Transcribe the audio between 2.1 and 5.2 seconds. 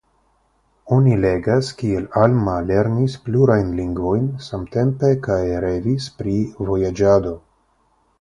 Alma lernis plurajn lingvojn samtempe